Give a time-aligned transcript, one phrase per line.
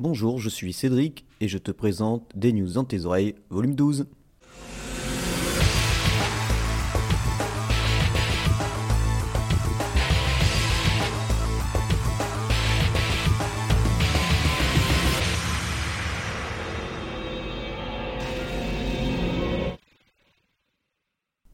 [0.00, 4.06] Bonjour, je suis Cédric et je te présente Des News dans tes oreilles, volume 12.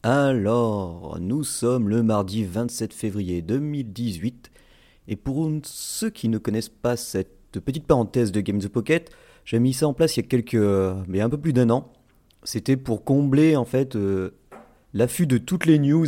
[0.03, 4.51] Alors, nous sommes le mardi 27 février 2018
[5.07, 9.11] et pour ceux qui ne connaissent pas cette petite parenthèse de Game the Pocket,
[9.45, 10.55] j'ai mis ça en place il y a quelques,
[11.07, 11.91] mais un peu plus d'un an.
[12.43, 14.31] C'était pour combler en fait euh,
[14.93, 16.05] l'affût de toutes les news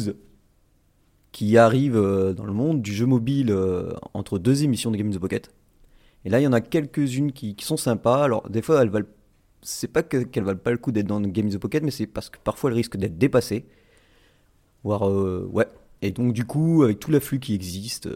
[1.31, 5.11] qui arrivent euh, dans le monde du jeu mobile euh, entre deux émissions de Game
[5.11, 5.51] the Pocket.
[6.25, 8.23] Et là, il y en a quelques-unes qui, sont sympas.
[8.23, 9.07] Alors, des fois, elles valent.
[9.63, 12.29] C'est pas qu'elles valent pas le coup d'être dans Game the Pocket, mais c'est parce
[12.29, 13.65] que parfois elles risquent d'être dépassées.
[14.83, 15.09] Voire,
[15.51, 15.67] ouais.
[16.01, 18.07] Et donc, du coup, avec tout l'afflux qui existe,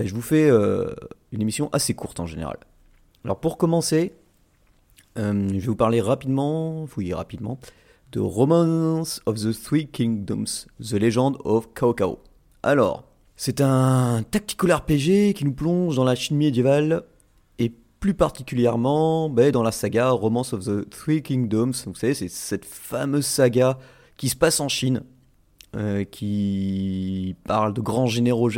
[0.00, 0.94] ben, je vous fais euh,
[1.32, 2.58] une émission assez courte en général.
[3.24, 4.12] Alors pour commencer,
[5.18, 7.58] euh, je vais vous parler rapidement, oui rapidement,
[8.12, 12.18] de Romance of the Three Kingdoms, The Legend of Cao Cao.
[12.62, 13.04] Alors,
[13.36, 17.04] c'est un tactical RPG qui nous plonge dans la Chine médiévale
[17.58, 21.72] et plus particulièrement ben, dans la saga Romance of the Three Kingdoms.
[21.86, 23.78] Vous savez, c'est cette fameuse saga
[24.16, 25.02] qui se passe en Chine
[25.76, 28.50] euh, qui parle de grands généraux,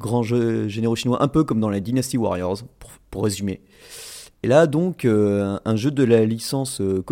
[0.00, 2.62] grands généraux chinois, un peu comme dans la Dynasty Warriors,
[3.10, 3.60] pour, résumer.
[4.42, 7.04] Et là, donc, euh, un jeu de la licence euh,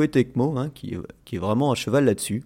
[0.56, 0.96] hein, qui,
[1.32, 2.44] est vraiment un cheval là-dessus,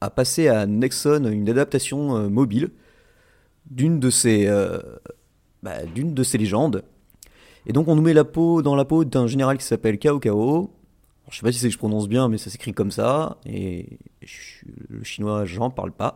[0.00, 2.70] a passé à Nexon une adaptation mobile
[3.70, 4.46] d'une de ses,
[5.62, 6.84] bah, d'une de légendes.
[7.66, 10.20] Et donc, on nous met la peau dans la peau d'un général qui s'appelle Cao
[10.20, 10.70] Cao,
[11.30, 13.38] je sais pas si c'est que je prononce bien, mais ça s'écrit comme ça.
[13.46, 13.98] Et
[14.88, 16.14] le chinois, j'en parle pas.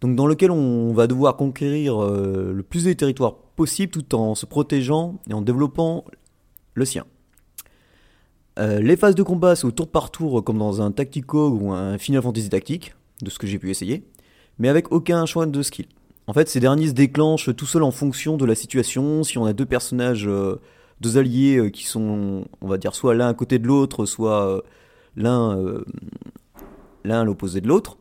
[0.00, 4.34] Donc, dans lequel on va devoir conquérir euh, le plus de territoires possible tout en
[4.34, 6.04] se protégeant et en développant
[6.74, 7.06] le sien.
[8.58, 11.98] Euh, les phases de combat, au tour par tour, comme dans un Tactico ou un
[11.98, 14.04] Final Fantasy Tactique, de ce que j'ai pu essayer,
[14.58, 15.86] mais avec aucun choix de skill.
[16.26, 19.22] En fait, ces derniers se déclenchent tout seuls en fonction de la situation.
[19.22, 20.60] Si on a deux personnages euh,
[21.00, 24.48] deux alliés euh, qui sont, on va dire, soit l'un à côté de l'autre, soit
[24.48, 24.60] euh,
[25.16, 25.84] l'un euh,
[27.04, 27.98] l'un à l'opposé de l'autre.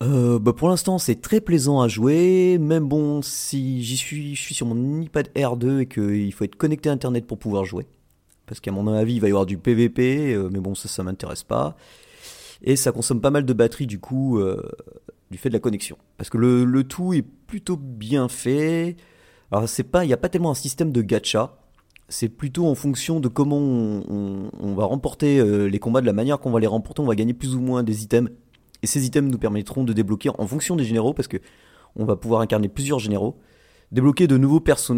[0.00, 2.58] Bah pour l'instant, c'est très plaisant à jouer.
[2.58, 6.56] Même bon, si j'y suis, je suis sur mon iPad R2 et qu'il faut être
[6.56, 7.86] connecté à Internet pour pouvoir jouer.
[8.46, 11.44] Parce qu'à mon avis, il va y avoir du PVP, mais bon, ça, ça m'intéresse
[11.44, 11.76] pas.
[12.62, 14.42] Et ça consomme pas mal de batterie du coup,
[15.30, 15.96] du fait de la connexion.
[16.16, 18.96] Parce que le, le tout est plutôt bien fait.
[19.50, 21.56] Alors c'est pas, il n'y a pas tellement un système de gacha.
[22.08, 26.40] C'est plutôt en fonction de comment on, va remporter euh, les combats, de la manière
[26.40, 28.30] qu'on va les remporter, on va gagner plus ou moins des items.
[28.82, 31.38] Et ces items nous permettront de débloquer en fonction des généraux, parce que
[31.96, 33.38] on va pouvoir incarner plusieurs généraux,
[33.92, 34.92] débloquer de nouveaux persos.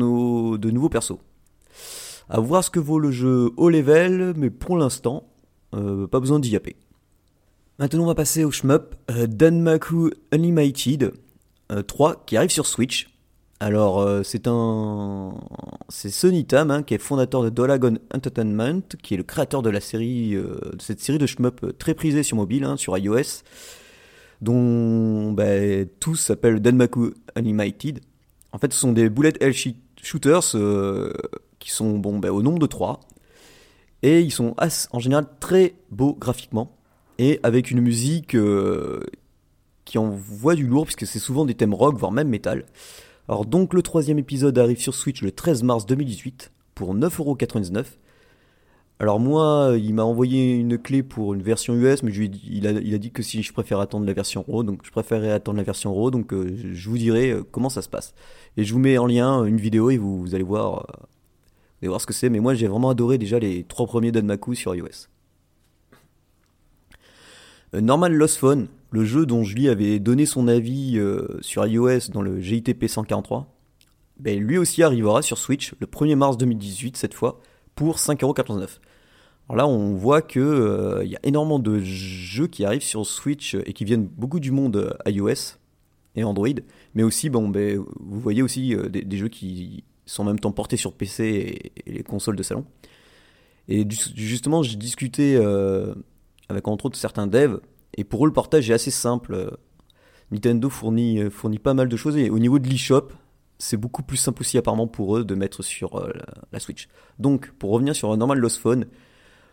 [2.29, 5.29] À voir ce que vaut le jeu au level, mais pour l'instant,
[5.75, 6.77] euh, pas besoin d'y yapper.
[7.79, 11.13] Maintenant, on va passer au shmup euh, Danmaku Unlimited
[11.87, 13.12] 3 qui arrive sur Switch.
[13.63, 15.35] Alors, euh, c'est un.
[15.89, 19.71] C'est Sonny Tam, hein, qui est fondateur de Dolagon Entertainment, qui est le créateur de
[19.71, 22.99] la série, euh, de cette série de shmup euh, très prisée sur mobile, hein, sur
[22.99, 23.45] iOS,
[24.41, 25.45] dont bah,
[26.01, 28.01] tous s'appellent Danmaku Animated.
[28.51, 29.55] En fait, ce sont des bullet hell
[30.03, 30.57] shooters
[31.61, 32.99] qui sont bon, bah, au nombre de 3.
[34.03, 34.57] Et ils sont
[34.91, 36.77] en général très beaux graphiquement,
[37.19, 38.37] et avec une musique
[39.85, 42.65] qui envoie du lourd, puisque c'est souvent des thèmes rock, voire même metal.
[43.29, 47.85] Alors donc le troisième épisode arrive sur Switch le 13 mars 2018 pour 9,99€.
[48.99, 53.11] Alors moi, il m'a envoyé une clé pour une version US, mais il, a, dit
[53.11, 56.13] que si je préfère attendre la version RAW, donc je préférerais attendre la version RAW,
[56.13, 58.15] donc euh, je vous dirai euh, comment ça se passe.
[58.57, 61.89] Et je vous mets en lien une vidéo et vous, allez voir, euh, vous allez
[61.89, 62.31] voir ce que c'est.
[62.31, 65.09] Mais moi, j'ai vraiment adoré déjà les trois premiers d'Anmaku sur iOS.
[67.81, 72.11] Normal Lost Phone, le jeu dont je lui avais donné son avis euh, sur iOS
[72.13, 73.51] dans le GITP 143,
[74.21, 77.41] ben, lui aussi arrivera sur Switch le 1er mars 2018 cette fois
[77.75, 78.79] pour 5,99€.
[79.49, 83.07] Alors là on voit que il euh, y a énormément de jeux qui arrivent sur
[83.07, 85.57] Switch et qui viennent beaucoup du monde euh, iOS
[86.15, 86.49] et Android,
[86.95, 90.77] mais aussi bon ben, vous voyez aussi des, jeux qui sont en même temps portés
[90.77, 92.67] sur PC et, les consoles de salon.
[93.69, 95.39] Et justement j'ai discuté
[96.53, 97.61] avec entre autres certains devs
[97.97, 99.57] et pour eux, le portage est assez simple.
[100.31, 102.17] Nintendo fournit, euh, fournit pas mal de choses.
[102.17, 103.09] Et au niveau de l'eShop,
[103.59, 106.11] c'est beaucoup plus simple aussi apparemment pour eux de mettre sur euh,
[106.53, 106.89] la, Switch.
[107.19, 108.87] Donc, pour revenir sur un normal Lost Phone,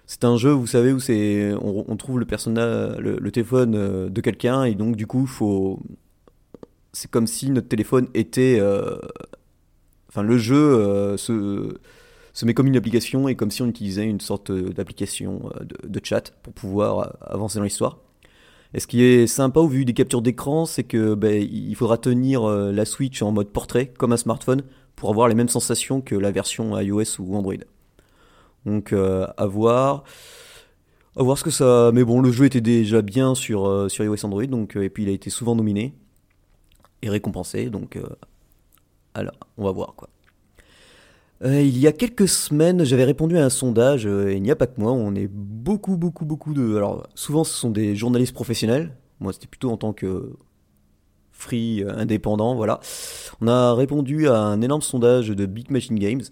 [0.07, 4.63] c'est un jeu, vous savez, où c'est on, trouve le le, téléphone euh, de quelqu'un
[4.63, 5.79] et donc du coup, faut
[6.93, 8.59] c'est comme si notre téléphone était
[10.09, 11.77] enfin le jeu se,
[12.39, 16.01] se met comme une application et comme si on utilisait une sorte d'application de, de,
[16.03, 17.99] chat pour pouvoir avancer dans l'histoire.
[18.73, 21.97] Et ce qui est sympa au vu des captures d'écran, c'est que ben, il faudra
[21.97, 24.61] tenir la Switch en mode portrait comme un smartphone
[24.95, 27.55] pour avoir les mêmes sensations que la version iOS ou Android.
[28.65, 30.03] Donc à voir.
[31.19, 31.91] À voir ce que ça.
[31.93, 34.89] Mais bon, le jeu était déjà bien sur, euh, sur iOS Android, donc, euh, et
[34.89, 35.93] puis il a été souvent nominé
[37.01, 37.97] et récompensé, donc.
[37.97, 38.07] Euh,
[39.13, 40.07] alors, on va voir quoi.
[41.43, 44.67] Il y a quelques semaines, j'avais répondu à un sondage, et il n'y a pas
[44.67, 46.75] que moi, on est beaucoup, beaucoup, beaucoup de.
[46.75, 48.95] Alors, souvent, ce sont des journalistes professionnels.
[49.19, 50.33] Moi, c'était plutôt en tant que
[51.31, 52.81] free indépendant, voilà.
[53.39, 56.23] On a répondu à un énorme sondage de Big Machine Games,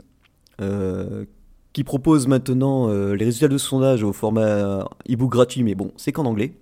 [1.77, 5.91] qui propose maintenant euh, les résultats de ce sondage au format e-book gratuit, mais bon,
[5.95, 6.53] c'est qu'en anglais.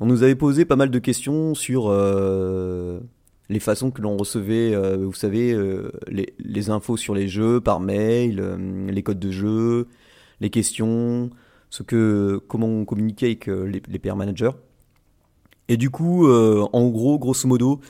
[0.00, 2.98] On nous avait posé pas mal de questions sur euh,
[3.48, 5.56] les façons que l'on recevait, euh, vous savez,
[6.08, 8.40] les, infos sur les jeux par mail,
[8.88, 9.88] les codes de jeu,
[10.40, 11.30] les questions,
[11.70, 14.50] ce que, comment on communiquait avec les, les managers.
[15.68, 17.80] Et du coup, en gros, grosso modo,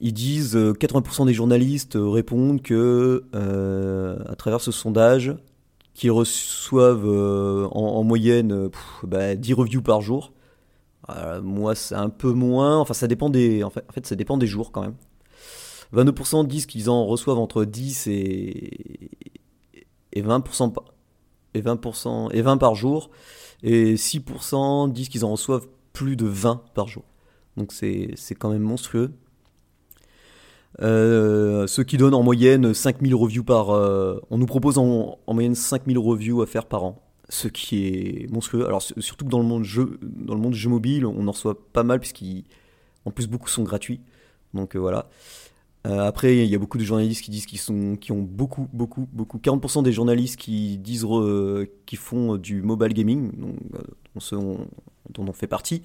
[0.00, 5.34] ils disent 80% des journalistes répondent que à travers ce sondage,
[5.94, 10.32] qui reçoivent euh, en, moyenne 10 bah, reviews par jour.
[11.10, 12.78] Euh, moi, c'est un peu moins.
[12.78, 13.62] Enfin, ça dépend des.
[13.62, 14.96] En fait, en ça dépend des jours quand même.
[15.94, 19.10] 22% disent qu'ils en reçoivent entre 10 et,
[20.12, 20.74] et 20%
[21.54, 23.10] et 20% et 20 par jour.
[23.62, 27.04] Et 6% disent qu'ils en reçoivent plus de 20 par jour.
[27.56, 29.12] Donc c'est quand même monstrueux.
[30.82, 33.70] Euh, ce qui donne en moyenne 5000 reviews par...
[33.70, 37.03] Euh, on nous propose en, moyenne 5000 reviews à faire par an.
[37.28, 38.66] Ce qui est monstrueux.
[38.66, 41.58] Alors surtout que dans le monde jeu, dans le monde jeu mobile, on en reçoit
[41.72, 44.00] pas mal puisqu'en plus beaucoup sont gratuits.
[44.52, 45.08] Donc euh, voilà.
[45.84, 49.08] après, il y a beaucoup de journalistes qui disent qu'ils sont, qui ont beaucoup, beaucoup,
[49.12, 49.38] beaucoup.
[49.38, 51.06] 40% des journalistes qui disent,
[51.96, 53.56] font du mobile gaming, donc,
[54.30, 54.66] dont,
[55.10, 55.82] dont on fait partie.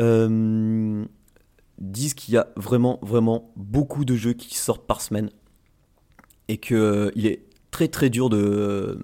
[0.00, 1.04] Euh,
[1.80, 5.30] disent qu'il y a vraiment, vraiment beaucoup de jeux qui sortent par semaine
[6.48, 8.98] et euh, il est très, très dur de,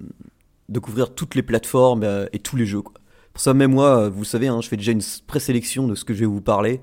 [0.69, 2.81] de couvrir toutes les plateformes euh, et tous les jeux.
[2.81, 2.95] Quoi.
[3.33, 6.13] Pour ça, même moi, vous savez, hein, je fais déjà une présélection de ce que
[6.13, 6.79] je vais vous parler.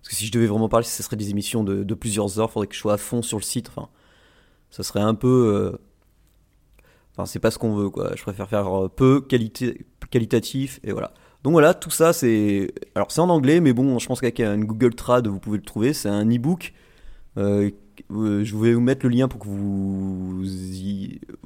[0.00, 2.50] Parce que si je devais vraiment parler, ce serait des émissions de, plusieurs heures.
[2.50, 3.68] Faudrait que je sois à fond sur le site.
[3.68, 3.88] Enfin,
[4.70, 5.52] ça serait un peu.
[5.54, 5.78] Euh,
[7.12, 8.12] enfin, c'est pas ce qu'on veut, quoi.
[8.14, 11.12] Je préfère faire peu qualité, qualitatif et voilà.
[11.46, 12.72] Donc voilà, tout ça, c'est.
[12.94, 15.64] Alors c'est en anglais, mais bon, je pense qu'avec un Google Trad, vous pouvez le
[15.64, 15.92] trouver.
[15.92, 16.72] C'est un e-book.
[17.38, 17.70] Euh,
[18.10, 20.44] je vais vous mettre le lien pour que vous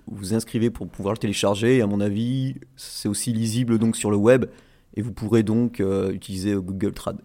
[0.06, 1.82] vous inscrivez pour pouvoir le télécharger.
[1.82, 4.46] À mon avis, c'est aussi lisible donc sur le web.
[4.94, 7.18] Et vous pourrez donc euh, utiliser Google Trad.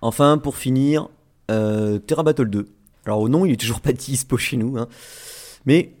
[0.00, 1.08] Enfin, pour finir,
[1.50, 2.68] euh, Terra Battle 2.
[3.04, 4.78] Alors au nom, il est toujours pas dispo chez nous.
[4.78, 4.88] Hein.
[5.66, 5.92] Mais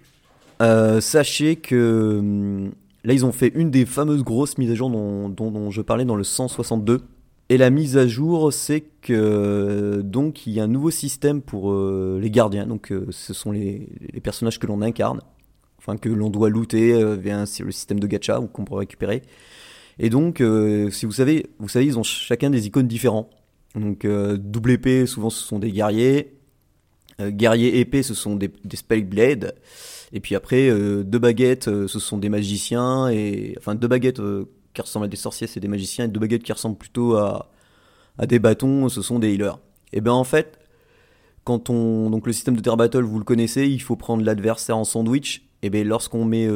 [1.00, 2.72] sachez que hum,
[3.08, 6.16] Là, ils ont fait une des fameuses grosses mises à jour dont, je parlais dans
[6.16, 7.00] le 162.
[7.50, 11.72] Et la mise à jour, c'est que donc il y a un nouveau système pour
[11.72, 12.66] euh, les gardiens.
[12.66, 13.88] Donc euh, ce sont les,
[14.22, 15.20] personnages que l'on incarne,
[15.78, 19.22] enfin que l'on doit looter euh, via le système de gacha ou qu'on peut récupérer.
[19.98, 20.40] Et donc,
[20.92, 23.30] si vous savez, vous savez, ils ont chacun des icônes différents.
[23.74, 26.34] Donc double épée, souvent ce sont des guerriers.
[27.20, 29.56] guerrier épée, ce sont des, des spell blades.
[30.12, 34.20] Et puis après, euh, deux baguettes, euh, ce sont des magiciens, et enfin deux baguettes
[34.20, 34.46] euh,
[34.78, 37.50] qui ressemblent à des sorciers, c'est des magiciens, et deux baguettes qui ressemblent plutôt à,
[38.26, 39.58] des bâtons, ce sont des healers.
[39.92, 40.60] Et bien en fait,
[41.42, 44.76] quand on donc le système de Terra Battle, vous le connaissez, il faut prendre l'adversaire
[44.76, 45.42] en sandwich.
[45.62, 46.48] Et bien lorsqu'on met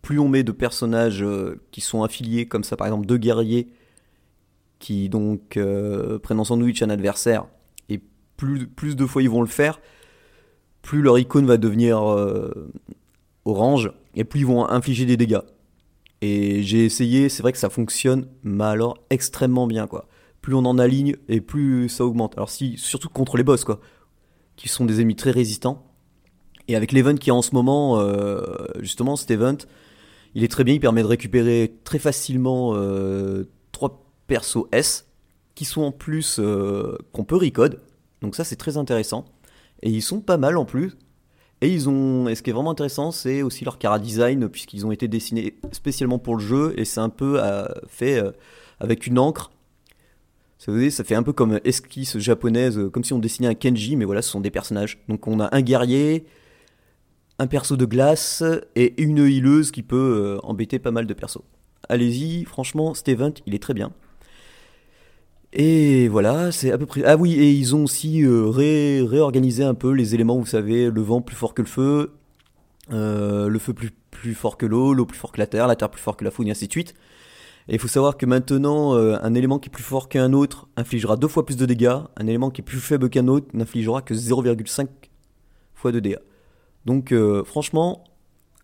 [0.00, 1.24] plus on met de personnages
[1.70, 3.68] qui sont affiliés comme ça, par exemple deux guerriers
[4.80, 5.58] qui donc
[6.22, 7.46] prennent en sandwich un adversaire,
[7.88, 8.00] et
[8.36, 9.80] plus, plus de fois ils vont le faire,
[10.82, 12.70] plus leur icône va devenir euh,
[13.44, 15.40] orange et plus ils vont infliger des dégâts.
[16.22, 20.06] Et j'ai essayé, c'est vrai que ça fonctionne, mais alors extrêmement bien quoi.
[20.40, 22.34] Plus on en aligne et plus ça augmente.
[22.36, 23.80] Alors si, surtout contre les boss quoi,
[24.54, 25.84] qui sont des ennemis très résistants.
[26.68, 28.44] Et avec l'event qui est en ce moment, euh,
[28.78, 29.58] justement cet event,
[30.36, 35.08] il est très bien, il permet de récupérer très facilement euh, trois persos S
[35.56, 36.40] qui sont en plus
[37.12, 37.80] qu'on peut recode.
[38.20, 39.24] Donc ça c'est très intéressant.
[39.82, 40.96] Et ils sont pas mal en plus.
[41.62, 44.84] Et ils ont, et ce qui est vraiment intéressant, c'est aussi leur cara design, puisqu'ils
[44.84, 48.32] ont été dessinés spécialement pour le jeu, et c'est un peu euh, fait euh,
[48.80, 49.52] avec une encre.
[50.58, 53.94] Ça, ça fait un peu comme esquisse japonaise, euh, comme si on dessinait un Kenji,
[53.94, 54.98] mais voilà, ce sont des personnages.
[55.08, 56.26] Donc on a un guerrier,
[57.38, 58.42] un perso de glace,
[58.74, 61.44] et une hileuse qui peut embêter pas mal de persos.
[61.88, 63.92] Allez-y, franchement, cet event, il est très bien.
[65.52, 67.02] Et voilà, c'est à peu près.
[67.04, 70.90] Ah oui, et ils ont aussi euh, ré- réorganisé un peu les éléments, vous savez,
[70.90, 72.12] le vent plus fort que le feu,
[72.90, 73.90] euh, le feu plus,
[74.34, 76.30] fort que l'eau, l'eau plus fort que la terre, la terre plus fort que la
[76.30, 76.94] foudre, et ainsi de suite.
[77.68, 80.68] Et il faut savoir que maintenant, euh, un élément qui est plus fort qu'un autre
[80.76, 84.00] infligera deux fois plus de dégâts, un élément qui est plus faible qu'un autre n'infligera
[84.00, 84.88] que 0,5
[85.74, 86.18] fois de dégâts.
[86.86, 88.02] Donc franchement,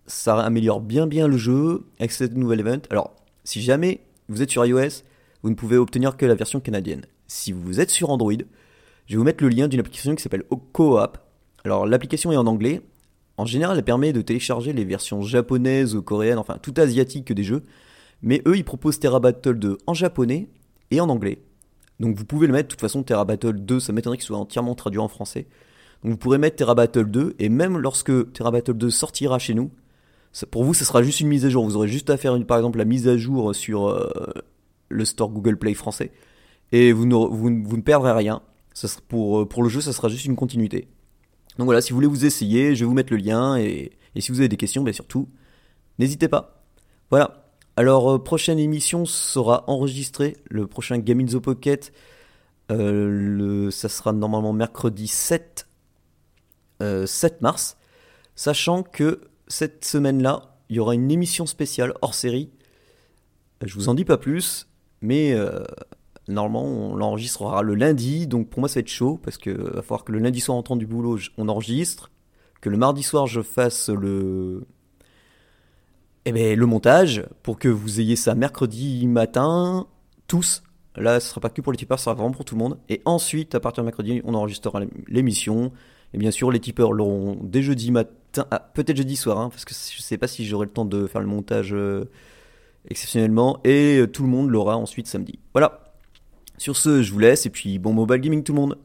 [0.08, 2.80] ça améliore bien bien le jeu avec cette nouvelle event.
[2.90, 3.14] Alors,
[3.44, 5.04] si jamais vous êtes sur iOS,
[5.42, 7.06] vous ne pouvez obtenir que la version canadienne.
[7.26, 8.32] Si vous êtes sur Android,
[9.06, 11.18] je vais vous mettre le lien d'une application qui s'appelle Coop.
[11.64, 12.82] Alors, l'application est en anglais.
[13.36, 17.62] En général, elle permet de télécharger les versions japonaises, coréennes, enfin tout asiatique des jeux.
[18.22, 20.48] Mais eux, ils proposent Terra Battle 2 en japonais
[20.90, 21.42] et en anglais.
[22.00, 24.36] Donc vous pouvez le mettre, de toute façon, Terra Battle 2, ça m'étonnerait qu'il soit
[24.36, 25.46] entièrement traduit en français.
[26.02, 29.54] Donc vous pourrez mettre Terra Battle 2, et même lorsque Terra Battle 2 sortira chez
[29.54, 29.70] nous,
[30.50, 31.64] pour vous, ce sera juste une mise à jour.
[31.64, 34.10] Vous aurez juste à faire, par exemple, la mise à jour sur euh,
[34.88, 36.12] le store Google Play français,
[36.72, 38.42] et vous ne, vous, perdrez rien.
[38.84, 40.88] Euh, pour le jeu, ça sera juste une continuité.
[41.58, 44.32] Donc voilà, si vous voulez vous essayer, je vais vous mettre le lien, et, si
[44.32, 45.28] vous avez des questions, bien surtout,
[45.98, 46.64] n'hésitez pas.
[47.10, 47.44] Voilà.
[47.76, 51.92] Alors, euh, prochaine émission sera enregistrée, le prochain Game in the Pocket,
[52.70, 55.66] euh, ça sera normalement mercredi 7,
[56.82, 57.76] euh, 7 mars,
[58.34, 62.50] sachant que cette semaine-là, il y aura une émission spéciale hors série.
[63.64, 64.68] Je vous en dis pas plus,
[65.00, 65.60] mais euh,
[66.26, 69.82] normalement on l'enregistrera le lundi, donc pour moi ça va être chaud, parce que va
[69.82, 72.10] falloir que le lundi soir en rentrant du boulot, on enregistre,
[72.60, 74.66] que le mardi soir je fasse le,
[76.24, 79.86] eh ben, le montage pour que vous ayez ça mercredi matin,
[80.26, 80.62] tous.
[80.94, 82.78] Là, ce sera pas que pour les tipeurs, ce sera vraiment pour tout le monde.
[82.88, 85.72] Et ensuite, à partir de mercredi, on enregistrera l'émission.
[86.12, 89.64] Et bien sûr, les tipeurs l'auront dès jeudi matin, ah, peut-être jeudi soir, hein, parce
[89.64, 92.04] que je sais pas si j'aurai le temps de faire le montage euh,
[92.88, 93.60] exceptionnellement.
[93.64, 95.38] Et euh, tout le monde l'aura ensuite samedi.
[95.52, 95.80] Voilà.
[96.56, 97.46] Sur ce, je vous laisse.
[97.46, 98.78] Et puis, bon mobile gaming tout le monde.